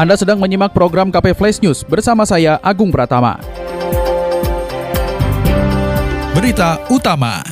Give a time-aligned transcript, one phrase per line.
[0.00, 3.36] Anda sedang menyimak program KP Flash News bersama saya Agung Pratama.
[6.32, 7.44] Berita Utama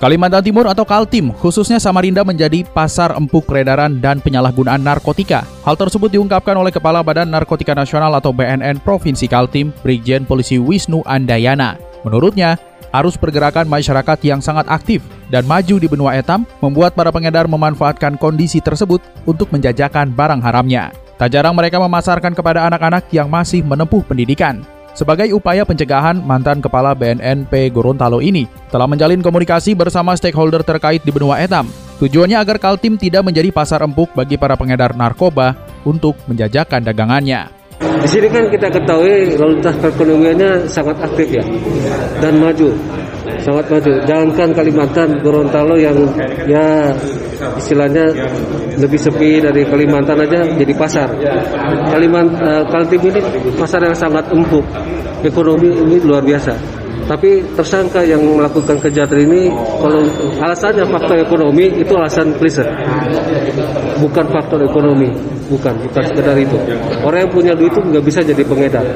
[0.00, 5.44] Kalimantan Timur atau Kaltim, khususnya Samarinda menjadi pasar empuk peredaran dan penyalahgunaan narkotika.
[5.60, 11.04] Hal tersebut diungkapkan oleh Kepala Badan Narkotika Nasional atau BNN Provinsi Kaltim, Brigjen Polisi Wisnu
[11.04, 11.76] Andayana.
[12.08, 12.56] Menurutnya,
[12.96, 18.16] arus pergerakan masyarakat yang sangat aktif dan maju di benua etam membuat para pengedar memanfaatkan
[18.16, 21.09] kondisi tersebut untuk menjajakan barang haramnya.
[21.20, 24.64] Tak jarang mereka memasarkan kepada anak-anak yang masih menempuh pendidikan.
[24.96, 31.12] Sebagai upaya pencegahan, mantan Kepala BNNP Gorontalo ini telah menjalin komunikasi bersama stakeholder terkait di
[31.12, 31.68] benua etam.
[32.00, 37.52] Tujuannya agar Kaltim tidak menjadi pasar empuk bagi para pengedar narkoba untuk menjajakan dagangannya.
[38.00, 41.44] Di sini kan kita ketahui lalu lintas perekonomiannya sangat aktif ya
[42.24, 42.72] dan maju,
[43.42, 43.92] sangat maju.
[44.04, 45.96] Jangankan Kalimantan, Gorontalo yang
[46.44, 46.92] ya
[47.56, 48.12] istilahnya
[48.76, 51.08] lebih sepi dari Kalimantan aja jadi pasar.
[51.90, 53.20] Kalimantan uh, Kaltim ini
[53.56, 54.64] pasar yang sangat empuk,
[55.24, 56.80] ekonomi ini luar biasa.
[57.10, 59.50] Tapi tersangka yang melakukan kejahatan ini
[59.82, 60.06] kalau
[60.38, 62.62] alasannya faktor ekonomi itu alasan klise.
[63.98, 65.10] Bukan faktor ekonomi,
[65.50, 66.54] bukan, bukan sekedar itu.
[67.02, 68.86] Orang yang punya duit itu nggak bisa jadi pengedar.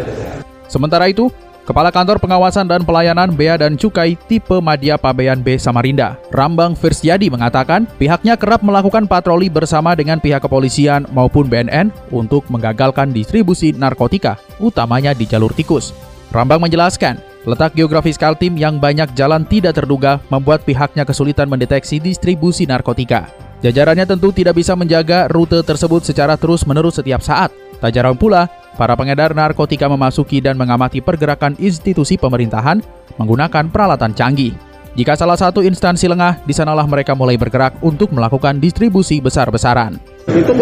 [0.70, 1.26] Sementara itu,
[1.64, 7.32] Kepala Kantor Pengawasan dan Pelayanan Bea dan Cukai tipe Madya Pabean B Samarinda, Rambang Firsyadi
[7.32, 14.36] mengatakan pihaknya kerap melakukan patroli bersama dengan pihak kepolisian maupun BNN untuk menggagalkan distribusi narkotika,
[14.60, 15.96] utamanya di jalur tikus.
[16.36, 17.16] Rambang menjelaskan,
[17.48, 23.32] letak geografis Kaltim yang banyak jalan tidak terduga membuat pihaknya kesulitan mendeteksi distribusi narkotika.
[23.64, 27.48] Jajarannya tentu tidak bisa menjaga rute tersebut secara terus-menerus setiap saat.
[27.80, 32.82] Tak jarang pula, para pengedar narkotika memasuki dan mengamati pergerakan institusi pemerintahan
[33.18, 34.54] menggunakan peralatan canggih.
[34.94, 39.98] Jika salah satu instansi lengah, di sanalah mereka mulai bergerak untuk melakukan distribusi besar-besaran.
[40.30, 40.54] Itu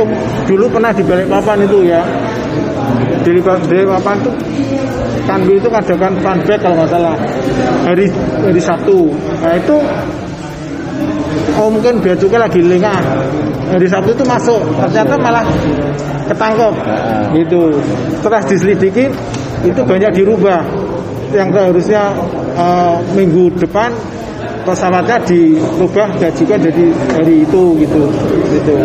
[0.48, 2.00] dulu pernah di Balikpapan itu ya.
[3.20, 4.30] Di Balikpapan itu
[5.22, 7.14] Kanbi itu adakan funback kalau nggak salah
[7.86, 8.10] hari
[8.42, 9.12] hari Sabtu.
[9.44, 9.76] Nah itu
[11.62, 12.98] oh mungkin bea cukai lagi lengah
[13.70, 14.58] hari Sabtu itu masuk.
[14.82, 15.46] Ternyata malah
[16.26, 16.74] ketangkep.
[17.38, 17.62] Gitu.
[18.18, 19.06] Setelah diselidiki
[19.62, 20.60] itu banyak dirubah.
[21.32, 22.02] Yang seharusnya
[22.58, 23.88] uh, minggu depan
[24.66, 28.02] pesawatnya dirubah dan juga jadi hari itu gitu.
[28.50, 28.76] Gitu.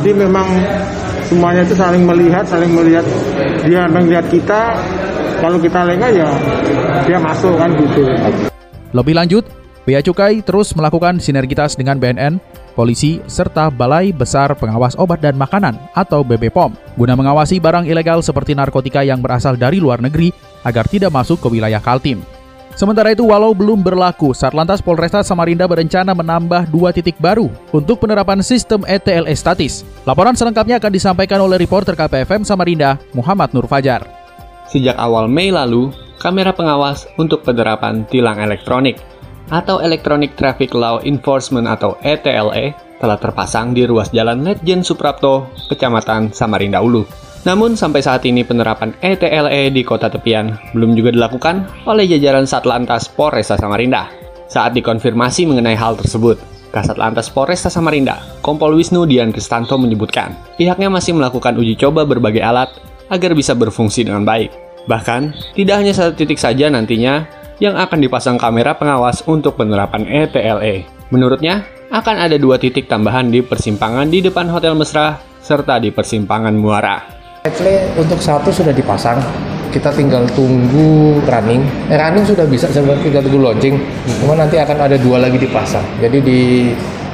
[0.00, 0.48] Jadi memang
[1.28, 3.04] semuanya itu saling melihat saling melihat.
[3.68, 4.72] Dia melihat kita.
[5.40, 6.28] Kalau kita lengah ya
[7.08, 8.04] dia masuk kan gitu.
[8.92, 9.59] Lebih lanjut
[9.90, 12.38] Bea Cukai terus melakukan sinergitas dengan BNN,
[12.78, 18.54] polisi, serta Balai Besar Pengawas Obat dan Makanan atau BBPOM guna mengawasi barang ilegal seperti
[18.54, 20.30] narkotika yang berasal dari luar negeri
[20.62, 22.22] agar tidak masuk ke wilayah Kaltim.
[22.78, 28.46] Sementara itu, walau belum berlaku, Satlantas Polresta Samarinda berencana menambah dua titik baru untuk penerapan
[28.46, 29.82] sistem ETLE statis.
[30.06, 34.06] Laporan selengkapnya akan disampaikan oleh reporter KPFM Samarinda, Muhammad Nur Fajar.
[34.70, 35.90] Sejak awal Mei lalu,
[36.22, 39.09] kamera pengawas untuk penerapan tilang elektronik
[39.50, 42.72] atau Electronic Traffic Law Enforcement atau ETLE
[43.02, 47.04] telah terpasang di ruas jalan Letjen Suprapto, Kecamatan Samarinda Ulu.
[47.44, 53.08] Namun sampai saat ini penerapan ETLE di kota tepian belum juga dilakukan oleh jajaran Satlantas
[53.08, 54.12] Polresta Samarinda.
[54.50, 56.36] Saat dikonfirmasi mengenai hal tersebut,
[56.70, 62.42] Kasat Lantas Polresta Samarinda, Kompol Wisnu Dian Kristanto menyebutkan, pihaknya masih melakukan uji coba berbagai
[62.42, 62.70] alat
[63.10, 64.54] agar bisa berfungsi dengan baik.
[64.86, 67.26] Bahkan, tidak hanya satu titik saja nantinya
[67.60, 70.88] yang akan dipasang kamera pengawas untuk penerapan ETLE.
[71.12, 76.56] Menurutnya, akan ada dua titik tambahan di persimpangan di depan Hotel Mesra serta di persimpangan
[76.56, 77.04] Muara.
[77.44, 79.20] ETLE untuk satu sudah dipasang,
[79.68, 81.60] kita tinggal tunggu running.
[81.92, 83.76] Eh, running sudah bisa, sebenarnya tinggal tunggu launching.
[84.24, 85.84] Cuma nanti akan ada dua lagi dipasang.
[86.00, 86.40] Jadi di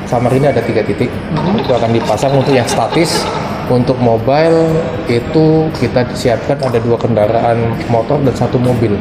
[0.07, 1.11] Samarinda ada tiga titik.
[1.59, 3.27] Itu akan dipasang untuk yang statis.
[3.67, 4.79] Untuk mobile
[5.11, 8.95] itu kita siapkan ada dua kendaraan motor dan satu mobil.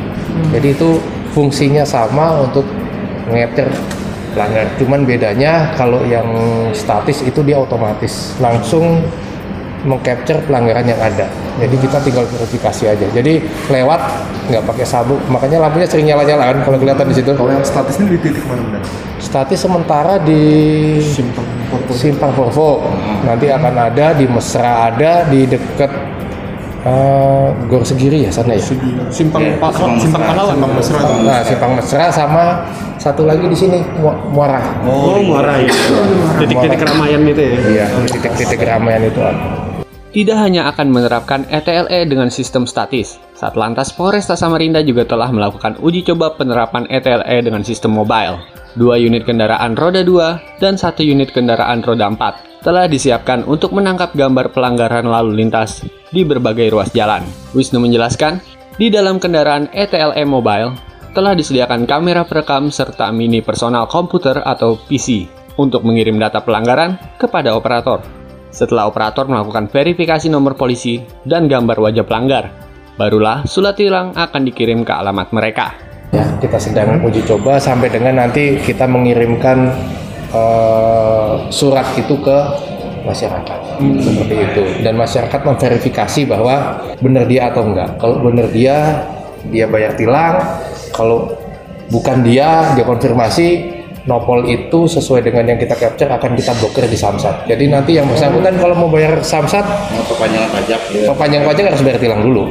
[0.49, 0.97] Jadi itu
[1.35, 2.63] fungsinya sama untuk
[3.27, 3.67] ngeter
[4.31, 4.65] pelanggar.
[4.79, 6.27] Cuman bedanya kalau yang
[6.71, 9.03] statis itu dia otomatis langsung
[9.85, 11.29] mengcapture pelanggaran yang ada.
[11.61, 13.07] Jadi kita tinggal verifikasi aja.
[13.13, 13.39] Jadi
[13.69, 14.01] lewat
[14.49, 15.21] nggak pakai sabuk.
[15.29, 17.31] Makanya lampunya sering nyala-nyala kan kalau kelihatan di situ.
[17.31, 18.81] Kalau yang statis ini di titik mana
[19.21, 20.41] Statis sementara di
[20.99, 21.93] Simpang Porvo.
[21.95, 22.69] Simpang Porvo.
[23.23, 25.91] Nanti akan ada di Mesra ada di dekat
[26.85, 28.61] eh, Gor Segiri ya sana ya.
[29.09, 30.55] Simpang Iya, Pak Simpang Simpang Mesra, Pahlawan.
[30.55, 30.99] Simpang Mesra.
[31.25, 32.43] Nah, Simpang Mesra sama
[32.95, 34.61] satu lagi di sini Mu- Muara.
[34.85, 35.73] Oh, Muara ya.
[36.39, 37.53] Titik-titik keramaian gitu ya.
[37.59, 39.43] Iya, titik-titik keramaian itu ada.
[40.15, 46.07] Tidak hanya akan menerapkan ETLE dengan sistem statis, Satlantas Polresta Samarinda juga telah melakukan uji
[46.07, 48.39] coba penerapan ETLE dengan sistem mobile.
[48.79, 54.15] Dua unit kendaraan roda 2 dan satu unit kendaraan roda 4 telah disiapkan untuk menangkap
[54.15, 55.83] gambar pelanggaran lalu lintas
[56.15, 57.27] di berbagai ruas jalan.
[57.51, 58.39] Wisnu menjelaskan,
[58.79, 60.71] di dalam kendaraan ETLE mobile
[61.11, 65.27] telah disediakan kamera perekam serta mini personal komputer atau PC
[65.59, 68.03] untuk mengirim data pelanggaran kepada operator.
[68.51, 72.51] Setelah operator melakukan verifikasi nomor polisi dan gambar wajah pelanggar,
[72.95, 75.75] barulah surat tilang akan dikirim ke alamat mereka.
[76.15, 79.71] Ya, kita sedang uji coba sampai dengan nanti kita mengirimkan
[80.31, 82.37] eh, surat itu ke
[83.05, 87.89] masyarakat seperti itu dan masyarakat memverifikasi bahwa benar dia atau enggak.
[88.01, 89.05] Kalau benar dia,
[89.49, 90.41] dia bayar tilang.
[90.91, 91.31] Kalau
[91.93, 93.75] bukan dia, dia konfirmasi
[94.05, 97.49] nopol itu sesuai dengan yang kita capture akan kita blokir di Samsat.
[97.49, 99.65] Jadi nanti yang bersangkutan kalau mau bayar Samsat,
[100.05, 101.09] perpanjangan pajak ya.
[101.09, 102.43] perpanjang pajak harus bayar tilang dulu.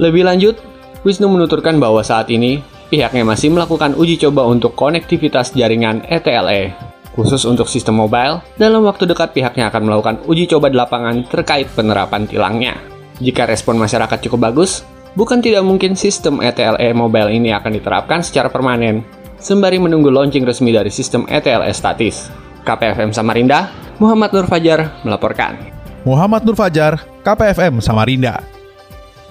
[0.00, 0.56] Lebih lanjut,
[1.04, 6.87] Wisnu menuturkan bahwa saat ini pihaknya masih melakukan uji coba untuk konektivitas jaringan ETLE.
[7.18, 11.66] Khusus untuk sistem mobile, dalam waktu dekat pihaknya akan melakukan uji coba di lapangan terkait
[11.74, 12.78] penerapan tilangnya.
[13.18, 14.86] Jika respon masyarakat cukup bagus,
[15.18, 19.02] bukan tidak mungkin sistem ETLE mobile ini akan diterapkan secara permanen,
[19.42, 22.30] sembari menunggu launching resmi dari sistem ETLE statis.
[22.62, 23.66] KPFM Samarinda,
[23.98, 25.58] Muhammad Nur Fajar melaporkan.
[26.06, 28.46] Muhammad Nur Fajar, KPFM Samarinda.